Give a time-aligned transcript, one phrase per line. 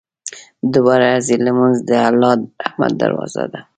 [0.71, 3.59] •د ورځې لمونځ د الله د رحمت دروازه ده.